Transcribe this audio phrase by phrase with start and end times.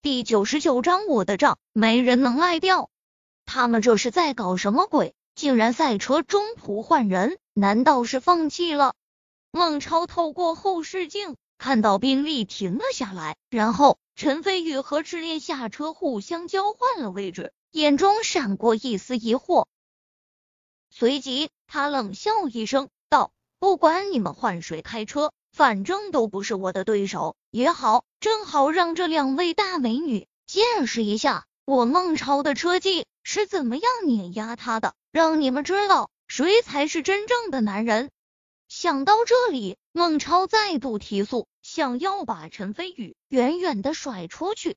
[0.00, 2.88] 第九十九章，我的账没人能赖掉。
[3.44, 5.12] 他们这是在搞什么鬼？
[5.34, 7.36] 竟然赛车中途换人？
[7.52, 8.94] 难道是放弃了？
[9.50, 19.66] 孟超透过后视镜看到宾利停了下来，然后陈飞宇和赤烈下车，互相交换了位置，眼中闪过一丝疑惑。
[20.90, 38.10] 随即他冷笑一声，道：“不管你们换谁开车。”反正都不是我的对手也好，正好让这两位大美女见识一下我孟超的车技是怎么样碾压他的，让你们知道谁才是真正的男人。
[38.68, 44.76] 想到这里，孟超再度提速，想要把陈飞宇远远的甩出去。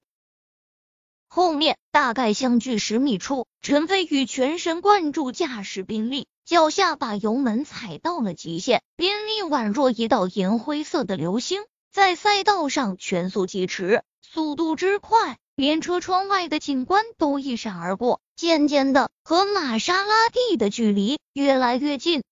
[1.33, 6.27] 后面大概相距十米处，陈飞宇全神贯注驾驶宾利。
[6.43, 18.19] 脚下把油门踩到了极限，宾利宛若一道银灰色的流星，在赛道上全速疾驰，速度之快，连车窗外的景观都一闪而过。
[18.35, 22.23] 渐渐的，和玛莎拉蒂的距离越来越近。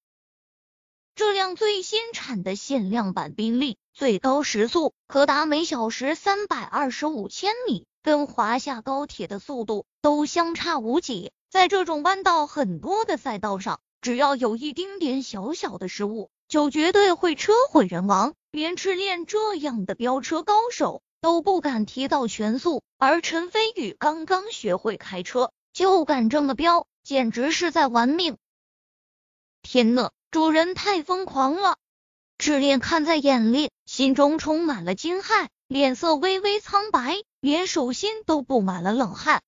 [1.16, 11.32] 这辆最新产的限量版宾利，最高时速可达每小时三百二十五千米，跟华夏高铁的速度都相差无几。
[11.50, 13.80] 在这种弯道很多的赛道上。
[14.02, 18.34] 只要有一丁点小小的失误，就绝对会车毁人亡。
[18.50, 28.38] 连赤练这样的飙车高手都不敢提到全速，而陈飞宇刚刚学会开车就敢这么飙，简直是在玩命！
[29.64, 31.76] 天呐，主人太疯狂了！
[32.38, 39.44] 赤练看在眼里，心中充满了惊骇，脸色微微苍白，连手心都布满了冷汗。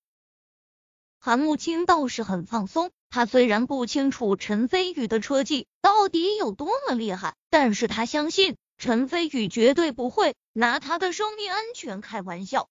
[1.18, 2.92] 韩慕清倒是很放松。
[3.10, 12.68] 他虽然不清楚陈飞宇的车技到底有多么厉害，但是他相信陈飞宇绝对不会拿他的生命安全开玩笑。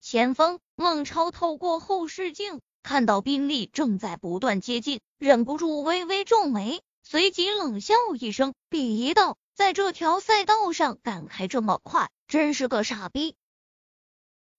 [0.00, 13.36] 前方，孟超透过后视镜看到宾利正在不断接近，忍不住微微皱眉，随即冷笑一声，鄙夷道：“在这条赛道上敢开这么快，真是个傻逼。”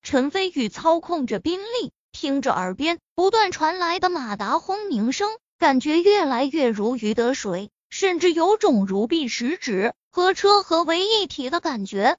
[0.04, 1.92] 陈飞宇操控着宾利。
[2.14, 5.30] 听着耳边不断传来的马达轰鸣声，
[5.60, 12.18] 感觉越来越如鱼得水，甚至有种如臂使指、和车合为一体的感觉。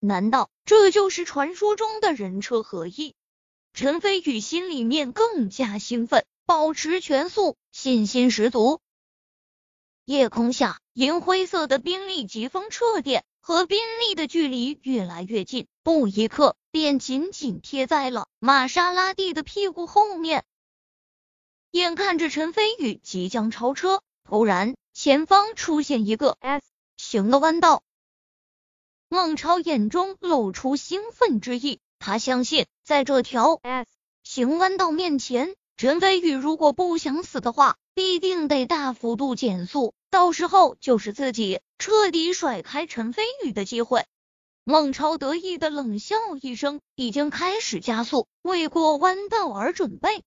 [0.00, 3.14] 难道这就是传说中的人车合一？
[3.74, 8.80] 陈飞宇心里面更加兴奋，保持全速，信心十足。
[10.04, 16.56] 夜空下，银灰色的宾利疾风掣电和宾利的距离越来越近，不一刻。
[16.70, 20.46] 便紧紧贴在了玛莎拉蒂的屁股后面。
[21.70, 26.66] 眼看着陈飞宇即将超车，突然前方出现一个 S
[26.96, 27.82] 型的弯道。
[29.10, 33.90] 孟超眼中露出兴奋之意，他相信在这条 S
[34.22, 44.06] 型弯道面前，陈飞宇如果不想死的话，必定得大幅度减速，到时候就是自己彻底甩开陈飞宇的机会。
[44.62, 50.22] 孟超得意的冷笑一声，已经开始加速，为过弯道而准备。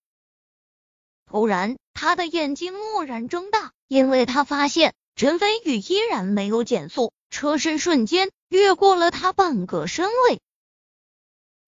[1.26, 10.42] 突然，他的眼睛蓦然睁大，因为他发现陈飞宇依然没有减速，车身瞬间越过了他半个身位。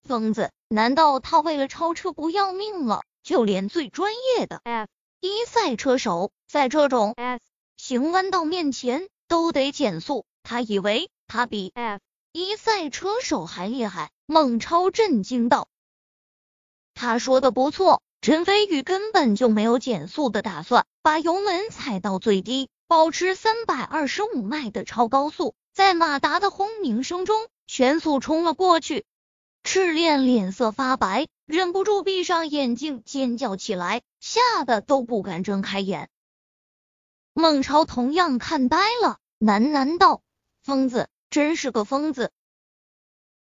[0.03, 3.01] 疯子，难道他为了超车不要命了？
[3.23, 4.89] 就连最专业的 F
[5.21, 7.39] 一赛车手，在这种 S
[7.79, 12.01] 型弯道面前都得减速，他以为他比 F。
[12.33, 15.69] 一赛车手还厉害，孟超震惊道
[16.93, 29.05] ：“他说的不错，陈飞宇根本就没有减速的打算，把油门踩到最低，保持三百二十五迈的超高速，在马达的轰鸣声中全速冲了过去。”
[29.63, 36.09] 赤练脸色发白，忍不住闭上眼睛尖叫起来，吓得都不敢睁开眼。
[37.39, 40.21] 孟超同样看呆了，喃喃道
[40.61, 42.31] ：“疯子。”真是个疯子！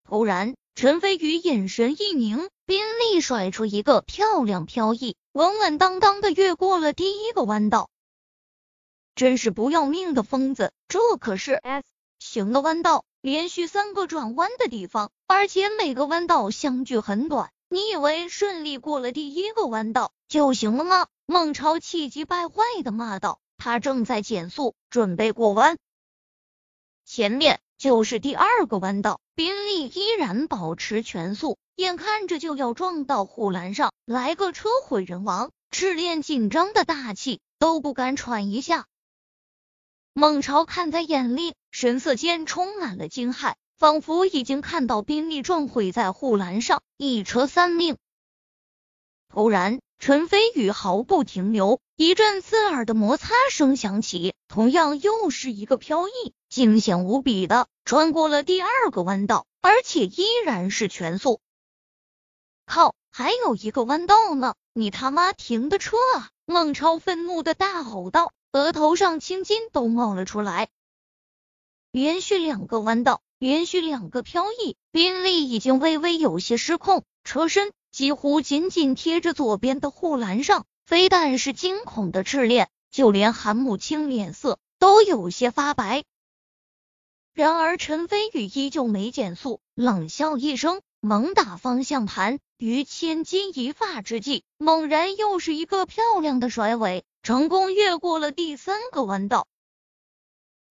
[0.06, 7.90] 突然，陈飞宇眼神一凝，宾利甩出一个漂亮飘逸，稳稳当当的越过了第一个弯道。
[9.14, 10.72] 真是不要命的疯子！
[10.88, 11.86] 这可是 S
[12.18, 17.52] 型的弯道，连续三个转弯的地方，而且每个弯道相距很短。
[17.70, 21.08] 你以为顺利过了第一个弯道就行了吗？
[21.28, 23.42] 孟超气急败坏的骂道。
[23.66, 25.80] 他正在减速，准备过弯，
[27.04, 27.60] 前面。
[27.80, 35.52] 就是第二个弯道，宾利依然保持全速，眼看着就要撞到护栏上，来个车毁人亡。
[35.72, 38.86] 赤练紧张的大气都不敢喘一下。
[40.14, 43.56] 孟超看在眼里，神色间充满了惊骇。
[43.78, 47.98] 仿佛已经看到宾利撞毁在护栏上，一车三命。
[49.28, 61.40] 突然，陈飞宇毫不停留，一阵刺耳的摩擦声响起，同样又是一个飘逸，惊险无比的穿过了第二个弯道，而且依然是全速。
[62.66, 64.56] 靠，还有一个弯道呢！
[64.74, 66.28] 你他妈停的车啊！
[66.46, 70.68] 孟超愤怒的大吼道，额头上青筋都冒了出来。
[71.94, 80.66] 连续两个弯道，连续两个飘逸，宾利已经微微有些失控，车身几乎紧紧贴着左边的护栏上。
[80.86, 86.04] 非但是惊恐的赤练，就连韩慕清脸色都有些发白。
[87.34, 99.48] 然而陈飞宇依旧没减速，冷笑一声，猛打方向盘，于千钧一发之际，猛然又是一个漂亮的甩尾，成功越过了第三个弯道。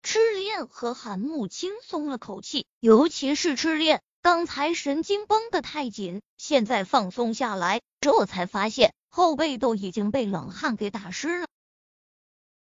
[0.05, 11.47] 赤练和韩木轻松了口气，尤其是赤练，刚才神经绷得太紧，现在放松下来，这才发现后背都已经被冷汗给打湿了。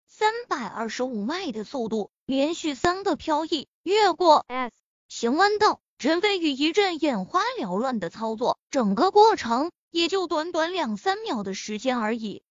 [0.05, 4.75] 三百二十五迈的速度，连续三个飘逸，越过 S
[5.07, 12.43] 型弯道，陈飞宇一阵眼花缭乱的操作，整个过程也就短短两三秒的时间而已。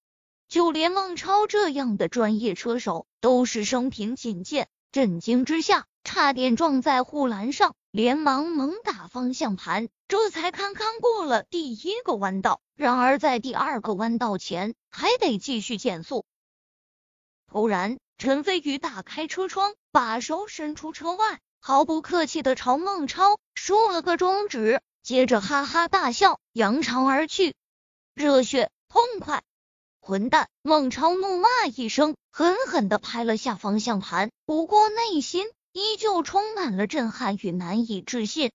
[0.49, 4.71] 就连孟超这样的专业车手，都是生平仅见。
[4.93, 12.61] 震惊之下，差点撞在护栏上，连忙猛打方向盘，这才堪堪过了第一个弯道。
[12.75, 16.25] 然而在第二个弯道前，还得继续减速。
[17.47, 27.55] 突然，陈飞宇打开车窗，把手伸出车外，毫不客气的朝孟超竖了个中指，接着哈哈大笑，扬长而去，
[28.15, 29.43] 热血痛快。
[30.01, 30.49] 混蛋！
[30.63, 38.51] 孟超怒骂一声，狠狠的拍了下方向盘，不过内心依旧充满了震撼与难以置信。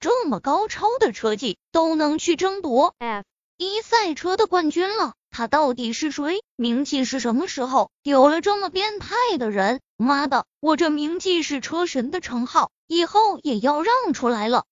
[0.00, 3.24] 这么高超的车技都能去争夺 F
[3.56, 6.42] 一赛车的冠军了，他到底是谁？
[6.56, 9.80] 名气是什么时候有了这么变态的人？
[9.96, 14.64] 妈的，我这名气是车神的称号以后也要让出来了。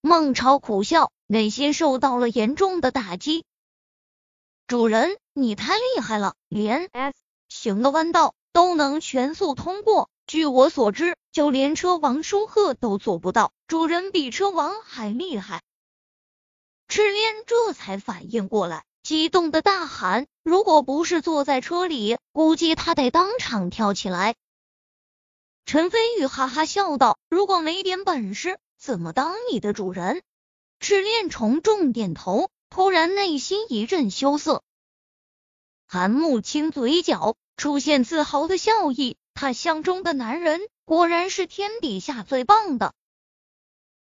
[0.00, 3.44] 孟超苦笑，内心受到了严重的打击。
[4.68, 7.18] 主人，你太厉害了，连 S
[7.48, 10.08] 型的弯道都能全速通过。
[10.26, 13.52] 据我所知，就连车王舒赫都做不到。
[13.66, 15.62] 主人比车王还厉害。
[16.88, 24.34] 赤练这才反应过来，激动的大喊：“如果不是坐在车里，估计他得当场跳起来。”
[25.66, 30.22] 陈飞宇哈哈笑道：“如果没点本事，怎么当你的主人？”
[30.80, 32.48] 赤练重重点头。
[32.70, 34.62] 突然，内心一阵羞涩。
[35.86, 42.92] 韩慕清嘴角出现自豪的笑意，他相中的男人果然是天底下最棒的。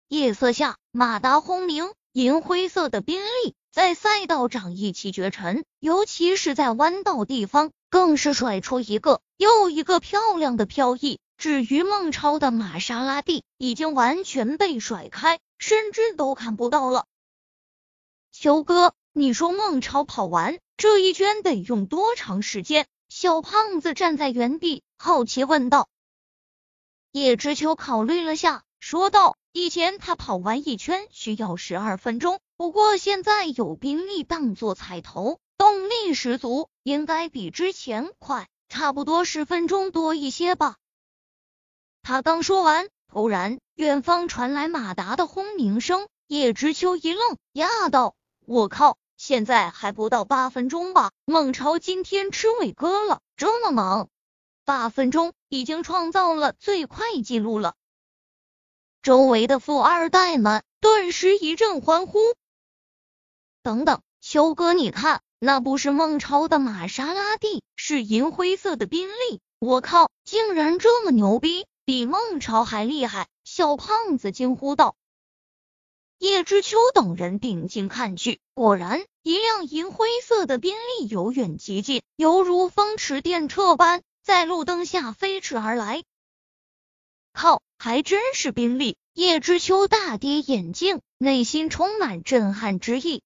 [0.07, 11.19] 夜色下，马达轰鸣，银灰色的宾利在赛道上一骑绝尘，尤其是在弯道地方，更是甩出一个又一个漂亮的飘逸。
[11.37, 17.05] 至于孟超的玛莎拉蒂，已经完全被甩开，甚至都看不到了。
[18.31, 22.87] 秋哥，你说孟超跑完这一圈得用多长时间？
[23.17, 25.87] 小胖子站在原地，好奇问道。
[27.13, 40.75] 叶知秋考虑了下，说道：“以前他跑完一圈需要十二分钟，不过现在有宾利当做彩头，动力十足，应该比之前快，差不多十分钟多一些吧。”
[42.03, 48.13] 他刚说完，突然远方传来马达的轰鸣声，叶知秋一愣，讶道。
[48.45, 48.97] 我靠！
[49.17, 51.11] 现在还不到八分钟吧？
[51.25, 54.09] 孟超今天吃伟哥了，这么猛，
[54.65, 57.75] 八分钟已经创造了最快记录了。
[59.01, 62.19] 周围的富二代们顿时一阵欢呼。
[63.63, 69.41] 等等，秋哥，你看，那不是孟超的玛莎拉蒂，是银灰色的宾利。
[69.59, 73.27] 我靠，竟然这么牛逼，比孟超还厉害！
[73.43, 74.95] 小胖子惊呼道。
[76.17, 86.03] 叶知秋等人定睛看去，果然，一辆银灰色的宾利由远及近，犹如风驰电掣般在路灯下飞驰而来。
[87.33, 88.97] 靠，还真是宾利！
[89.13, 93.21] 叶知秋大跌眼镜，内心充满震撼之意。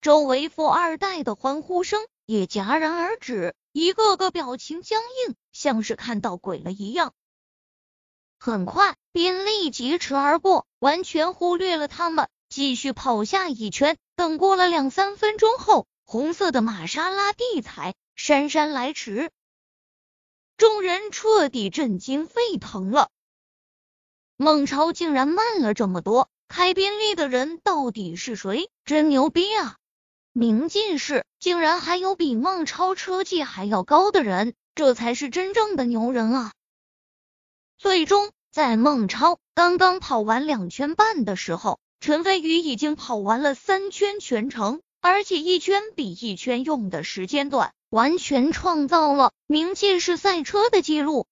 [0.00, 7.12] 周围富二代的欢呼声也戛然而止，一个个表情僵硬，像是看到鬼了一样。
[8.50, 13.98] 很快，宾利疾驰而过，完全忽略了他们，继续跑下一圈。
[14.16, 19.30] 等过了两三分钟后，红色的玛莎拉蒂才姗姗来迟，
[20.56, 23.10] 众人彻底震惊沸腾了。
[24.36, 28.70] 孟超竟然慢了这么多，开宾利的人到底是谁？
[28.84, 29.76] 真牛逼啊！
[30.32, 36.52] 明进士竟然还有比孟超车技还要高的人，这才是真正的牛人啊！
[37.76, 51.26] 最终，在孟超刚刚跑完两圈半的时候，陈飞宇已经跑完了三圈全程，而且一圈比一圈用的时间短，完全创造了明进士赛车的记录。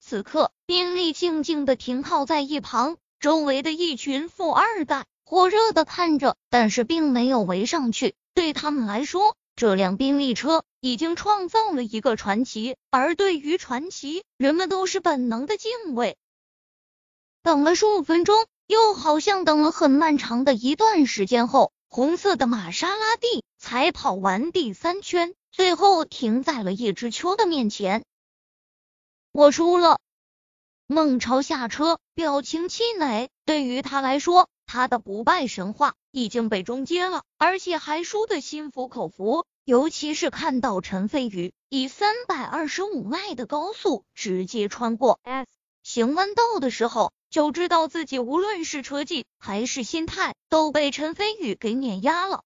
[0.00, 5.04] 此刻，宾利静静的停靠在一旁，周围的一群富二代。
[5.24, 8.14] 火热的看着，但是并没有围上去。
[8.32, 16.16] 对他们来说，这辆宾利车已经创造了一个传奇，而对于传奇，人们都是本能的敬畏。
[17.42, 28.04] 等了十五分钟，又好像等了很漫长的一段时间后，红色的玛莎拉蒂才跑完第三圈，最后停在了叶知秋的面前。
[29.32, 29.98] 我输了。
[30.86, 33.28] 孟超下车，表情气馁。
[33.44, 39.44] 对于他来说，他的不败神话已经被终结了，而且还输得心服口服。
[39.68, 45.46] 尤其是看到陈飞宇以三百二十五迈的高速直接穿过 S
[45.82, 52.44] 型弯道的时候，就知道自己无论是车技还是心态都被陈飞宇给碾压了。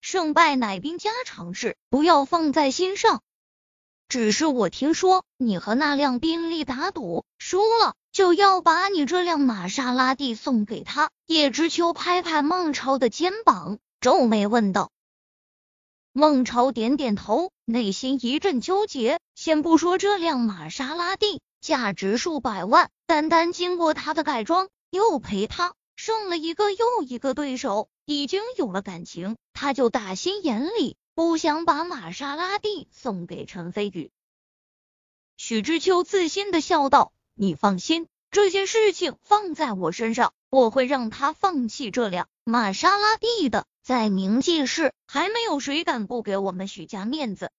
[0.00, 3.22] 胜败乃兵家常事，不要放在心上。
[4.08, 11.12] 只是我听说你和那辆宾利打赌，输了就要把你这辆玛莎拉蒂送给他。
[11.26, 14.90] 叶知秋拍拍孟超的肩膀，皱眉问道。
[16.14, 19.18] 孟超点点头，内心一阵纠结。
[19.34, 30.96] 先不说这辆玛莎拉蒂价值数百万，单单经过他的改装，又陪他胜了一个又一个对手，已经有了感情，他就打心眼里。
[31.14, 34.10] 不想把玛莎拉蒂送给陈飞宇。
[35.36, 43.66] 许知秋自信的笑道：“你放心，这件事情放在我身上，我会让他放弃这辆玛莎拉蒂的。
[43.82, 47.50] 在明记市，还没有谁敢不给我们许家面子。”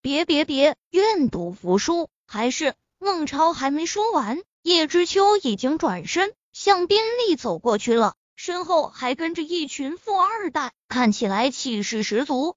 [0.00, 2.08] 别别别，愿赌服输。
[2.26, 8.14] 还是孟超还没说完，叶知秋已经转身向宾利走过去了。
[8.34, 12.56] 身后还跟着一群富二代，看起来气势十足。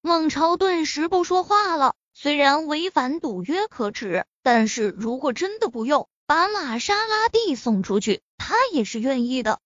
[0.00, 1.94] 孟超顿时不说话了。
[2.14, 9.60] 虽然违反赌约可耻，但是如果真的不用把玛莎拉蒂送出去，他也是愿意的。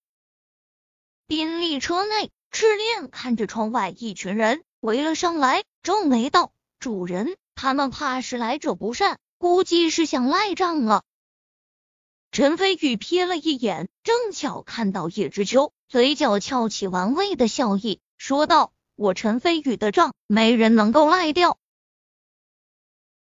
[1.29, 11.03] 宾利车内，赤练看着窗外一群人围了上来，皱眉道：“主人，他们怕是来者不善，估计是想赖账了。”
[12.33, 21.58] 陈飞宇瞥了一眼，正巧看到叶知秋，嘴角翘起玩味的笑意，说道：“我陈飞宇的账，没人能够赖掉。”